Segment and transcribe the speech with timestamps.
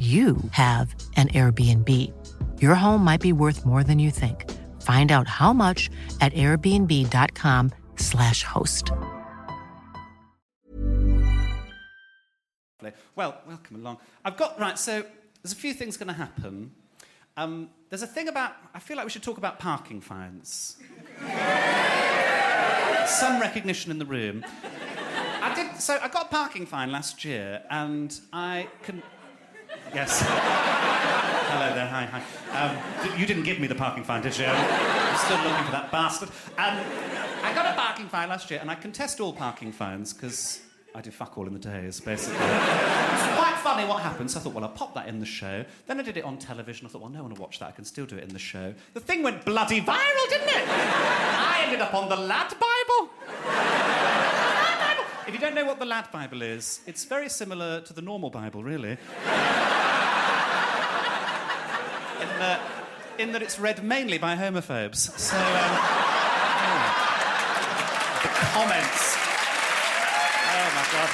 [0.00, 1.90] you have an Airbnb.
[2.62, 4.50] Your home might be worth more than you think.
[4.80, 5.90] Find out how much
[6.22, 8.90] at airbnb.com/slash host.
[13.20, 13.98] Well, welcome along.
[14.24, 15.04] I've got, right, so
[15.42, 16.70] there's a few things going to happen.
[17.36, 20.78] Um, there's a thing about, I feel like we should talk about parking fines.
[23.06, 24.42] Some recognition in the room.
[25.42, 29.02] I did, so I got a parking fine last year, and I can,
[29.94, 30.22] yes.
[31.50, 32.22] Hello there, hi, hi.
[32.52, 34.46] Um, you didn't give me the parking fine, did you?
[34.46, 36.28] I'm still looking for that bastard.
[36.58, 36.78] Um,
[37.42, 40.60] I got a parking fine last year, and I contest all parking fines because
[40.94, 42.38] I do fuck all in the days, basically.
[42.40, 45.64] it's quite funny what happened, so I thought, well, I'll pop that in the show.
[45.86, 46.86] Then I did it on television.
[46.86, 47.68] I thought, well, no one will watch that.
[47.68, 48.74] I can still do it in the show.
[48.94, 50.64] The thing went bloody viral, didn't it?
[50.68, 53.10] I ended up on the Lad Bible.
[55.26, 58.30] If you don't know what the Lad Bible is, it's very similar to the normal
[58.30, 58.98] Bible, really.
[62.40, 62.60] In, that,
[63.18, 64.96] in that it's read mainly by homophobes.
[65.18, 65.74] So, um, yeah.
[68.22, 69.16] the comments.
[70.48, 71.10] Oh my god.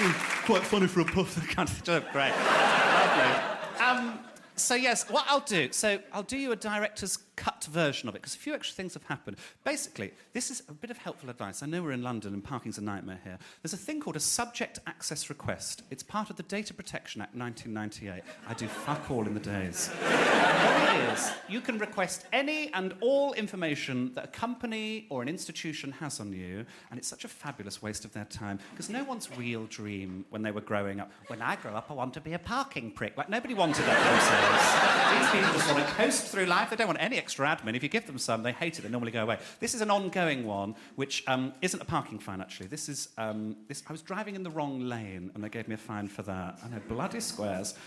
[0.00, 0.14] Ooh,
[0.46, 1.34] quite funny for a puff.
[1.34, 2.04] That kind of joke.
[2.12, 2.30] Great.
[2.30, 3.84] Lovely.
[3.84, 4.20] Um,
[4.54, 8.22] so yes, what I'll do, so I'll do you a director's cut version of it
[8.22, 9.36] because a few extra things have happened.
[9.64, 11.62] Basically, this is a bit of helpful advice.
[11.62, 13.38] I know we're in London and parking's a nightmare here.
[13.62, 15.82] There's a thing called a subject access request.
[15.90, 18.22] It's part of the Data Protection Act 1998.
[18.48, 19.88] I do fuck all in the days.
[19.88, 25.28] what it is, you can request any and all information that a company or an
[25.28, 29.04] institution has on you, and it's such a fabulous waste of their time because no
[29.04, 31.10] one's real dream when they were growing up.
[31.28, 33.16] When I grow up, I want to be a parking prick.
[33.16, 35.32] Like nobody wanted that themselves.
[35.32, 36.70] These people just want to coast through life.
[36.70, 37.74] They don't want any extra admin.
[37.76, 38.82] If you give them some, they hate it.
[38.82, 39.38] They normally go away.
[39.58, 42.68] This is an ongoing one, which um, isn't a parking fine actually.
[42.68, 43.82] This is um, this.
[43.88, 46.58] I was driving in the wrong lane, and they gave me a fine for that.
[46.64, 47.74] I know bloody squares.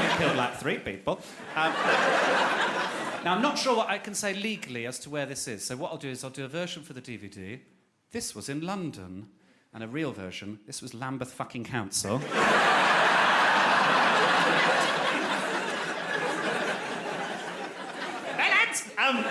[0.00, 1.20] It killed like three people.
[1.56, 1.72] Um,
[3.24, 5.64] now I'm not sure what I can say legally as to where this is.
[5.64, 7.60] So what I'll do is I'll do a version for the DVD.
[8.12, 9.28] This was in London,
[9.72, 10.58] and a real version.
[10.66, 12.20] This was Lambeth fucking Council.
[18.36, 18.82] Hey, lads!
[18.96, 19.24] Um,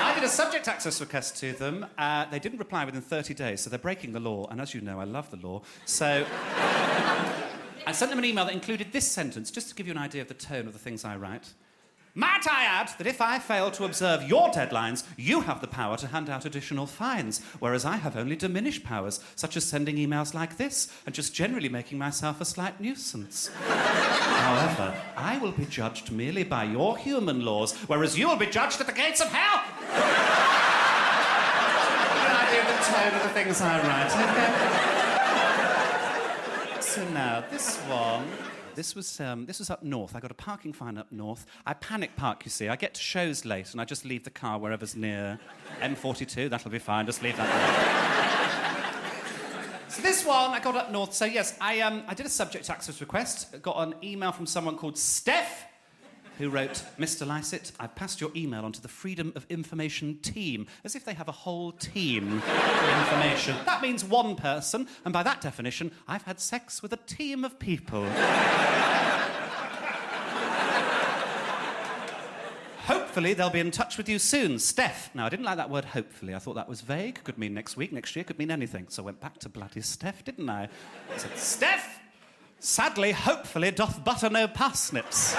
[0.00, 1.86] I did a subject access request to them.
[1.96, 4.48] Uh, they didn't reply within 30 days, so they're breaking the law.
[4.50, 5.62] And as you know, I love the law.
[5.84, 6.26] So
[7.86, 10.22] I sent them an email that included this sentence, just to give you an idea
[10.22, 11.54] of the tone of the things I write.
[12.16, 15.96] Might I add that if I fail to observe your deadlines, you have the power
[15.96, 20.32] to hand out additional fines, whereas I have only diminished powers, such as sending emails
[20.32, 23.48] like this and just generally making myself a slight nuisance.
[23.58, 28.80] However, I will be judged merely by your human laws, whereas you will be judged
[28.80, 29.64] at the gates of hell.
[32.24, 34.90] An idea of the tone of the things I write.
[36.80, 38.28] So now, this one.
[38.74, 40.16] This was, um, this was up north.
[40.16, 41.46] I got a parking fine up north.
[41.64, 42.68] I panic park, you see.
[42.68, 45.38] I get to shows late and I just leave the car wherever's near
[45.80, 46.50] M42.
[46.50, 47.06] That'll be fine.
[47.06, 48.10] Just leave that there.
[49.94, 51.14] So this one I got up north.
[51.14, 53.62] So yes, I um I did a subject access request.
[53.62, 55.66] Got an email from someone called Steph,
[56.38, 57.26] who wrote, "Mr.
[57.26, 61.28] Lycett, I've passed your email onto the Freedom of Information team, as if they have
[61.28, 63.56] a whole team for information.
[63.64, 67.58] That means one person, and by that definition, I've had sex with a team of
[67.58, 68.08] people."
[72.86, 74.58] Hopefully, they'll be in touch with you soon.
[74.58, 75.08] Steph.
[75.14, 76.34] Now, I didn't like that word hopefully.
[76.34, 77.24] I thought that was vague.
[77.24, 78.88] Could mean next week, next year, could mean anything.
[78.90, 80.68] So I went back to bloody Steph, didn't I?
[81.10, 82.00] I said, Steph,
[82.58, 85.34] sadly, hopefully, doth butter no parsnips.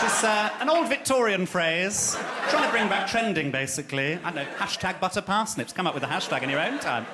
[0.00, 2.16] She's uh, an old Victorian phrase,
[2.48, 4.18] trying to bring back trending, basically.
[4.24, 5.72] I know, hashtag butter parsnips.
[5.72, 7.06] Come up with a hashtag in your own time.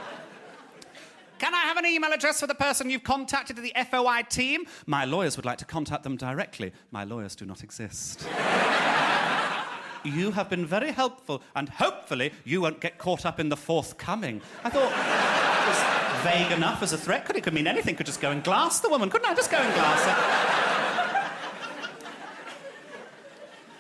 [1.39, 4.63] Can I have an email address for the person you've contacted at the FOI team?
[4.87, 6.73] My lawyers would like to contact them directly.
[6.91, 8.27] My lawyers do not exist.
[10.05, 14.41] you have been very helpful, and hopefully you won't get caught up in the forthcoming.
[14.65, 17.25] I thought it was vague enough as a threat.
[17.25, 17.97] Could it could mean anything?
[17.97, 19.35] Could just go and glass the woman, couldn't I?
[19.35, 20.78] Just go and glass her.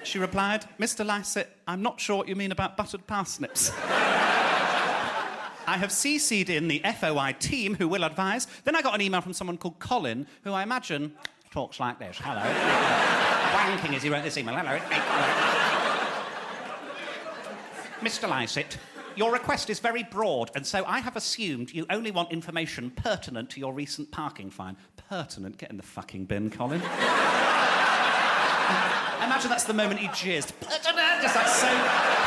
[0.08, 1.04] She replied, Mr.
[1.04, 3.70] Lycett, I'm not sure what you mean about buttered parsnips.
[3.76, 8.46] I have CC'd in the FOI team who will advise.
[8.64, 11.12] Then I got an email from someone called Colin, who I imagine
[11.50, 12.16] talks like this.
[12.22, 12.40] Hello.
[13.76, 14.54] Wanking as he wrote this email.
[14.54, 14.78] Hello.
[18.00, 18.30] Mr.
[18.30, 18.78] Lycett,
[19.14, 23.50] your request is very broad, and so I have assumed you only want information pertinent
[23.50, 24.78] to your recent parking fine.
[25.10, 25.58] Pertinent?
[25.58, 26.80] Get in the fucking bin, Colin.
[29.18, 30.52] I imagine that's the moment he jizzed.
[31.22, 31.68] Just like so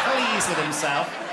[0.04, 1.32] pleased with himself.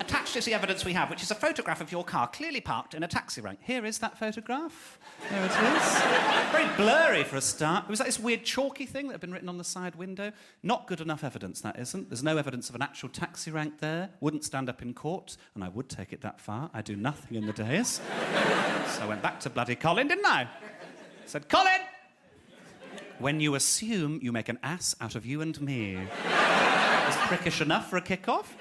[0.00, 2.94] Attached is the evidence we have, which is a photograph of your car clearly parked
[2.94, 3.60] in a taxi rank.
[3.62, 4.98] Here is that photograph.
[5.30, 6.52] There it is.
[6.52, 7.84] Very blurry for a start.
[7.84, 10.32] It was like this weird chalky thing that had been written on the side window.
[10.62, 12.10] Not good enough evidence, that isn't.
[12.10, 14.10] There's no evidence of an actual taxi rank there.
[14.20, 16.70] Wouldn't stand up in court, and I would take it that far.
[16.74, 18.00] I do nothing in the days.
[18.88, 20.48] so I went back to bloody Colin, didn't I?
[21.26, 21.80] said, Colin!
[23.20, 25.96] When you assume you make an ass out of you and me.
[25.96, 28.56] Is prickish enough for a kick-off?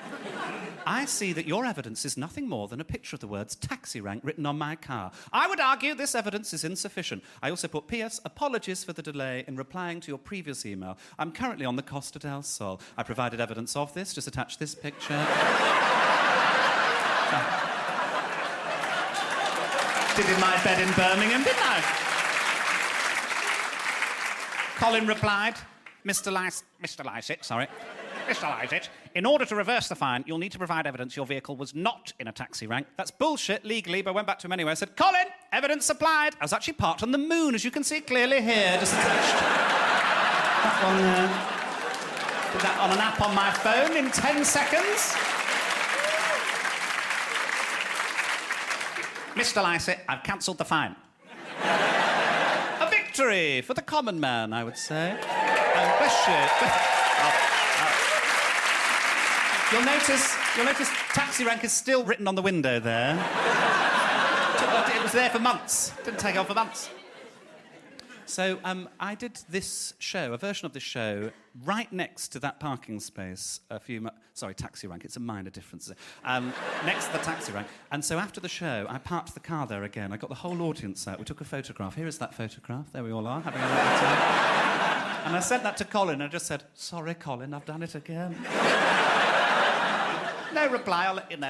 [0.86, 4.02] I see that your evidence is nothing more than a picture of the words taxi
[4.02, 5.14] rank written on my car.
[5.32, 7.24] I would argue this evidence is insufficient.
[7.42, 8.20] I also put P.S.
[8.26, 10.98] Apologies for the delay in replying to your previous email.
[11.18, 12.82] I'm currently on the Costa del Sol.
[12.98, 14.14] I provided evidence of this.
[14.14, 15.26] Just attach this picture.
[20.18, 22.09] Did in my bed in Birmingham, didn't I?
[24.80, 25.56] Colin replied,
[26.06, 26.32] Mr.
[26.32, 27.04] Lycett, Mr.
[27.04, 27.68] Lycett, sorry.
[28.30, 28.50] Mr.
[28.62, 31.76] Lycett, in order to reverse the fine, you'll need to provide evidence your vehicle was
[31.76, 32.88] not in a taxi rank.
[32.96, 34.72] That's bullshit legally, but I went back to him anyway.
[34.72, 36.34] I said, Colin, evidence supplied.
[36.40, 39.34] I was actually parked on the moon, as you can see clearly here, just attached.
[40.64, 42.54] that one uh, there.
[42.54, 45.14] Did that on an app on my phone in 10 seconds.
[49.36, 49.62] Mr.
[49.62, 50.96] Lycett, I've cancelled the fine.
[53.20, 55.12] Victory for the common man, I would say.
[55.12, 56.40] Um, bless you.
[57.22, 57.36] Oh.
[59.74, 63.16] You'll notice, you'll notice taxi rank is still written on the window there.
[64.96, 65.92] it was there for months.
[66.06, 66.90] Didn't take off for months.
[68.30, 71.32] So um, I did this show, a version of this show,
[71.66, 73.60] right next to that parking space.
[73.72, 75.04] A few, mo- sorry, taxi rank.
[75.04, 75.92] It's a minor difference.
[76.24, 76.54] Um,
[76.86, 77.68] next to the taxi rank.
[77.92, 80.14] And so after the show, I parked the car there again.
[80.14, 81.18] I got the whole audience out.
[81.18, 81.96] We took a photograph.
[81.96, 82.92] Here is that photograph.
[82.94, 85.26] There we all are, having a lovely time.
[85.26, 86.22] And I sent that to Colin.
[86.22, 88.32] I just said, "Sorry, Colin, I've done it again."
[90.54, 91.08] no reply.
[91.08, 91.50] I'll let you know.